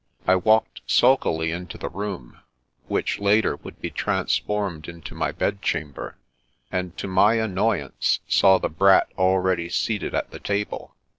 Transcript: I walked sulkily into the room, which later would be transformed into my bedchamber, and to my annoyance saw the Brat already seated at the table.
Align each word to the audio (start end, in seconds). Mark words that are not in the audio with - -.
I 0.25 0.35
walked 0.35 0.81
sulkily 0.87 1.51
into 1.51 1.77
the 1.77 1.87
room, 1.87 2.39
which 2.87 3.19
later 3.19 3.57
would 3.57 3.79
be 3.79 3.91
transformed 3.91 4.87
into 4.89 5.13
my 5.13 5.31
bedchamber, 5.31 6.17
and 6.71 6.97
to 6.97 7.07
my 7.07 7.35
annoyance 7.35 8.19
saw 8.27 8.57
the 8.57 8.67
Brat 8.67 9.09
already 9.15 9.69
seated 9.69 10.15
at 10.15 10.31
the 10.31 10.39
table. 10.39 10.95